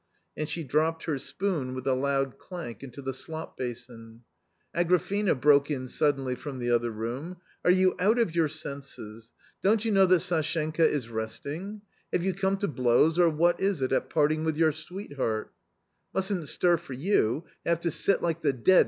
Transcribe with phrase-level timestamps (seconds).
[0.35, 4.21] A nd she drop ped her spoon with a loud clank into the slop 5asin.
[4.75, 8.35] ""Agrafena!" broke in suddenly from the other room, S sk" are ^° u °^°^ Y9
[8.35, 9.31] u L se J??£s_?
[9.61, 9.97] Q on>t y ou H?
[9.97, 13.59] ow l ^ at Sashenka" i s resfingj^ TTave you come to blows, or what
[13.61, 15.53] is it, at part ing with your sweetheart?"
[16.15, 18.79] "Mustn't stir for you— have to sit like the dead!"